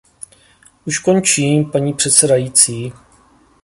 Už 0.85 0.99
končím, 0.99 1.71
paní 1.71 1.93
předsedající. 1.93 2.93